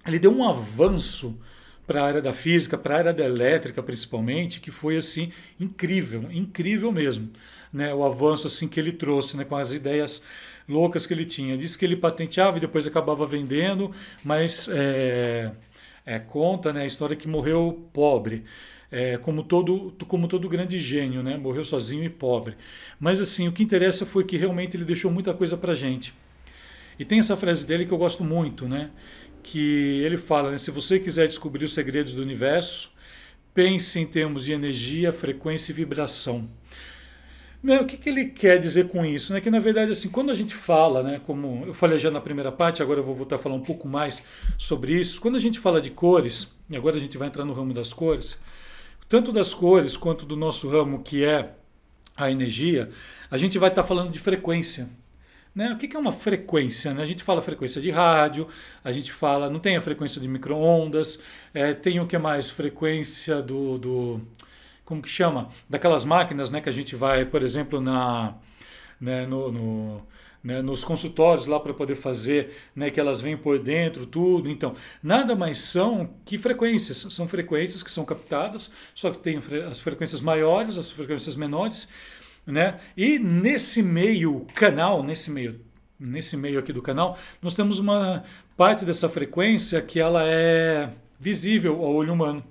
Ele 0.07 0.19
deu 0.19 0.31
um 0.31 0.47
avanço 0.47 1.41
para 1.87 2.03
a 2.03 2.07
área 2.07 2.23
da 2.23 2.33
física, 2.33 2.77
para 2.77 2.97
a 2.97 2.99
área 2.99 3.15
da 3.15 3.25
elétrica 3.25 3.83
principalmente, 3.83 4.61
que 4.61 4.71
foi 4.71 4.97
assim 4.97 5.33
incrível, 5.59 6.31
incrível 6.31 6.93
mesmo, 6.93 7.31
né? 7.73 7.95
O 7.95 8.05
avanço 8.05 8.47
assim 8.47 8.69
que 8.69 8.79
ele 8.79 8.93
trouxe, 8.93 9.37
né? 9.37 9.45
Com 9.45 9.57
as 9.57 9.73
ideias 9.73 10.25
loucas 10.69 11.07
que 11.07 11.15
ele 11.15 11.25
tinha. 11.25 11.57
Disse 11.57 11.79
que 11.79 11.85
ele 11.85 11.97
patenteava 11.97 12.59
e 12.59 12.61
depois 12.61 12.87
acabava 12.87 13.25
vendendo, 13.27 13.93
mas 14.23 14.69
é, 14.71 15.53
é, 16.07 16.21
conta 16.21 16.73
né, 16.73 16.83
a 16.83 16.87
história 16.87 17.17
que 17.17 17.27
morreu 17.27 17.89
pobre. 17.93 18.45
É, 18.89 19.19
como 19.19 19.43
todo 19.43 19.93
como 20.07 20.29
todo 20.29 20.49
grande 20.49 20.79
gênio, 20.79 21.21
né? 21.21 21.37
Morreu 21.37 21.65
sozinho 21.65 22.05
e 22.05 22.09
pobre. 22.09 22.57
Mas 23.01 23.21
assim, 23.21 23.49
o 23.49 23.53
que 23.53 23.65
interessa 23.65 24.07
foi 24.07 24.23
que 24.25 24.37
realmente 24.37 24.77
ele 24.77 24.85
deixou 24.85 25.11
muita 25.11 25.35
coisa 25.35 25.57
para 25.57 25.75
gente. 25.75 26.15
E 26.97 27.05
tem 27.05 27.19
essa 27.19 27.37
frase 27.37 27.67
dele 27.67 27.85
que 27.85 27.93
eu 27.93 27.99
gosto 27.99 28.23
muito, 28.23 28.69
né? 28.69 28.91
Que 29.43 30.01
ele 30.05 30.17
fala: 30.17 30.53
né, 30.53 30.57
se 30.57 30.71
você 30.71 31.01
quiser 31.01 31.27
descobrir 31.27 31.65
os 31.65 31.75
segredos 31.75 32.15
do 32.15 32.23
universo, 32.23 32.93
pense 33.53 33.99
em 33.99 34.07
termos 34.07 34.45
de 34.45 34.53
energia, 34.53 35.13
frequência 35.13 35.73
e 35.73 35.75
vibração. 35.75 36.49
Né, 37.67 37.81
o 37.81 37.85
que, 37.85 37.97
que, 37.97 38.09
ele 38.09 38.27
quer 38.27 38.61
dizer 38.61 38.91
com 38.91 39.05
isso? 39.05 39.33
Né? 39.33 39.41
Que 39.41 39.51
na 39.51 39.59
verdade, 39.59 39.91
assim, 39.91 40.09
quando 40.09 40.31
a 40.31 40.37
gente 40.37 40.55
fala, 40.55 41.03
né, 41.03 41.21
como 41.27 41.65
eu 41.67 41.75
falei 41.75 41.99
já 41.99 42.13
na 42.13 42.21
primeira 42.21 42.53
parte, 42.53 42.81
agora 42.81 43.01
eu 43.01 43.05
vou 43.05 43.13
voltar 43.13 43.35
a 43.35 43.39
falar 43.41 43.57
um 43.57 43.61
pouco 43.61 43.89
mais 43.89 44.25
sobre 44.57 44.97
isso. 44.97 45.21
Quando 45.21 45.35
a 45.35 45.41
gente 45.41 45.59
fala 45.59 45.81
de 45.81 45.91
cores, 45.91 46.57
e 46.71 46.77
agora 46.77 46.95
a 46.95 47.01
gente 47.01 47.19
vai 47.19 47.27
entrar 47.27 47.45
no 47.45 47.53
ramo 47.53 47.75
das 47.75 47.93
cores, 47.93 48.39
tanto 49.09 49.33
das 49.33 49.53
cores 49.53 49.97
quanto 49.97 50.25
do 50.25 50.37
nosso 50.37 50.71
ramo 50.71 51.03
que 51.03 51.25
é 51.25 51.55
a 52.17 52.31
energia, 52.31 52.89
a 53.29 53.37
gente 53.37 53.59
vai 53.59 53.69
estar 53.69 53.83
falando 53.83 54.13
de 54.13 54.21
frequência. 54.21 54.89
Né? 55.53 55.73
O 55.73 55.77
que, 55.77 55.89
que 55.89 55.97
é 55.97 55.99
uma 55.99 56.13
frequência? 56.13 56.95
Né? 56.95 57.03
A 57.03 57.07
gente 57.07 57.25
fala 57.25 57.43
frequência 57.43 57.81
de 57.83 57.91
rádio, 57.91 58.47
a 58.85 58.93
gente 58.93 59.11
fala, 59.11 59.51
não 59.51 59.59
tem 59.59 59.77
a 59.77 59.81
frequência 59.81 60.21
de 60.21 60.29
micro-ondas, 60.29 61.21
é, 61.53 61.75
tem 61.75 61.99
o 61.99 62.07
que 62.07 62.17
mais? 62.17 62.49
Frequência 62.49 63.43
do, 63.43 63.77
do 63.77 64.21
como 64.87 65.03
que 65.03 65.09
chama? 65.09 65.51
Daquelas 65.69 66.05
máquinas 66.05 66.49
né, 66.51 66.61
que 66.61 66.69
a 66.69 66.73
gente 66.73 66.97
vai, 66.97 67.27
por 67.27 67.43
exemplo, 67.43 67.81
na, 67.81 68.35
né, 69.01 69.27
no, 69.27 69.53
no 69.53 70.07
né, 70.43 70.63
nos 70.63 70.85
consultórios 70.85 71.49
lá 71.49 71.59
para 71.59 71.75
poder 71.75 71.97
fazer, 71.97 72.57
né, 72.75 72.89
que 72.89 73.01
elas 73.01 73.21
vêm 73.21 73.37
por 73.37 73.59
dentro, 73.59 74.07
tudo. 74.07 74.49
Então, 74.49 74.77
nada 75.03 75.35
mais 75.35 75.59
são 75.59 76.15
que 76.25 76.39
frequências. 76.39 76.99
São 77.11 77.27
frequências 77.27 77.83
que 77.83 77.91
são 77.91 78.05
captadas, 78.05 78.73
só 78.95 79.11
que 79.11 79.19
tem 79.19 79.43
as 79.69 79.81
frequências 79.81 80.21
maiores, 80.21 80.79
as 80.79 80.89
frequências 80.89 81.35
menores, 81.35 81.89
né? 82.47 82.79
E 82.97 83.19
nesse 83.19 83.83
meio 83.83 84.47
canal, 84.55 85.03
nesse 85.03 85.33
meio 85.33 85.61
nesse 85.99 86.37
meio 86.37 86.59
aqui 86.59 86.73
do 86.75 86.83
canal, 86.83 87.19
nós 87.41 87.57
temos 87.57 87.79
uma 87.79 88.23
parte 88.57 88.85
dessa 88.85 89.09
frequência 89.09 89.81
que 89.81 89.99
ela 89.99 90.23
é 90.25 90.91
visível 91.19 91.83
ao 91.83 91.95
olho 91.95 92.13
humano. 92.13 92.45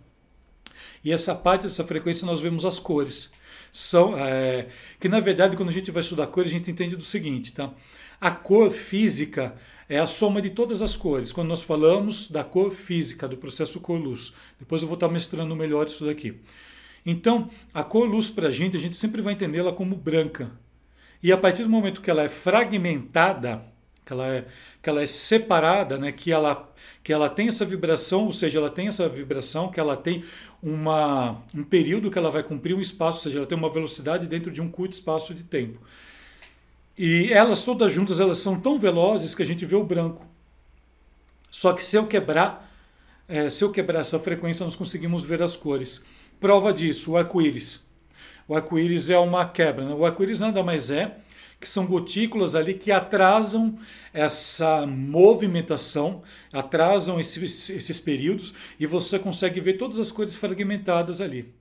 E 1.03 1.11
essa 1.11 1.33
parte 1.35 1.63
dessa 1.63 1.83
frequência 1.83 2.25
nós 2.25 2.41
vemos 2.41 2.65
as 2.65 2.79
cores. 2.79 3.31
São, 3.71 4.17
é, 4.17 4.67
que 4.99 5.09
na 5.09 5.19
verdade, 5.19 5.57
quando 5.57 5.69
a 5.69 5.73
gente 5.73 5.91
vai 5.91 6.01
estudar 6.01 6.27
cores, 6.27 6.49
a 6.49 6.53
gente 6.53 6.71
entende 6.71 6.95
do 6.95 7.03
seguinte, 7.03 7.51
tá? 7.51 7.73
A 8.19 8.31
cor 8.31 8.71
física 8.71 9.55
é 9.87 9.99
a 9.99 10.07
soma 10.07 10.41
de 10.41 10.49
todas 10.49 10.81
as 10.81 10.95
cores. 10.95 11.31
Quando 11.31 11.49
nós 11.49 11.61
falamos 11.61 12.29
da 12.29 12.43
cor 12.43 12.71
física, 12.71 13.27
do 13.27 13.37
processo 13.37 13.79
cor-luz. 13.79 14.33
Depois 14.59 14.81
eu 14.81 14.87
vou 14.87 14.95
estar 14.95 15.09
mestrando 15.09 15.55
melhor 15.55 15.87
isso 15.87 16.05
daqui. 16.05 16.39
Então, 17.05 17.49
a 17.73 17.83
cor-luz 17.83 18.29
para 18.29 18.47
a 18.47 18.51
gente, 18.51 18.75
a 18.75 18.79
gente 18.79 18.97
sempre 18.97 19.21
vai 19.21 19.33
entendê-la 19.33 19.71
como 19.71 19.95
branca. 19.95 20.51
E 21.21 21.31
a 21.31 21.37
partir 21.37 21.63
do 21.63 21.69
momento 21.69 22.01
que 22.01 22.09
ela 22.09 22.23
é 22.23 22.29
fragmentada, 22.29 23.63
que 24.05 24.13
ela 24.13 24.27
é, 24.27 24.45
que 24.81 24.89
ela 24.89 25.01
é 25.01 25.05
separada, 25.07 25.97
né? 25.97 26.11
que, 26.11 26.31
ela, 26.31 26.71
que 27.03 27.11
ela 27.11 27.27
tem 27.27 27.47
essa 27.47 27.65
vibração, 27.65 28.25
ou 28.25 28.31
seja, 28.31 28.59
ela 28.59 28.69
tem 28.69 28.87
essa 28.87 29.09
vibração, 29.09 29.69
que 29.69 29.79
ela 29.79 29.97
tem 29.97 30.23
uma, 30.61 31.41
um 31.53 31.63
período 31.63 32.11
que 32.11 32.17
ela 32.17 32.29
vai 32.29 32.43
cumprir 32.43 32.75
um 32.75 32.81
espaço, 32.81 33.17
ou 33.17 33.23
seja, 33.23 33.39
ela 33.39 33.47
tem 33.47 33.57
uma 33.57 33.69
velocidade 33.69 34.27
dentro 34.27 34.51
de 34.51 34.61
um 34.61 34.69
curto 34.69 34.93
espaço 34.93 35.33
de 35.33 35.43
tempo. 35.43 35.79
E 36.97 37.33
elas 37.33 37.63
todas 37.63 37.91
juntas, 37.91 38.19
elas 38.19 38.37
são 38.37 38.59
tão 38.59 38.79
velozes 38.79 39.33
que 39.33 39.41
a 39.41 39.45
gente 39.45 39.65
vê 39.65 39.75
o 39.75 39.83
branco. 39.83 40.25
Só 41.49 41.73
que 41.73 41.83
se 41.83 41.97
eu 41.97 42.05
quebrar, 42.05 42.71
é, 43.27 43.49
se 43.49 43.63
eu 43.63 43.71
quebrar 43.71 44.01
essa 44.01 44.19
frequência, 44.19 44.63
nós 44.63 44.75
conseguimos 44.75 45.23
ver 45.23 45.41
as 45.41 45.55
cores. 45.55 46.05
Prova 46.39 46.71
disso, 46.71 47.13
o 47.13 47.17
arco-íris. 47.17 47.85
O 48.47 48.55
arco-íris 48.55 49.09
é 49.09 49.17
uma 49.17 49.47
quebra. 49.49 49.83
Né? 49.83 49.93
O 49.93 50.05
arco-íris 50.05 50.39
nada 50.39 50.61
mais 50.61 50.91
é 50.91 51.17
que 51.65 51.69
são 51.71 51.87
gotículas 51.87 52.53
ali 52.53 52.75
que 52.75 52.91
atrasam 52.91 53.75
essa 54.13 54.85
movimentação, 54.85 56.21
atrasam 56.53 57.19
esses, 57.19 57.71
esses 57.71 57.99
períodos 57.99 58.53
e 58.79 58.85
você 58.85 59.17
consegue 59.17 59.59
ver 59.59 59.73
todas 59.73 59.97
as 59.97 60.11
cores 60.11 60.35
fragmentadas 60.35 61.21
ali. 61.21 61.51